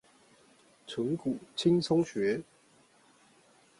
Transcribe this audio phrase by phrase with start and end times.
[0.87, 2.41] 存股輕鬆學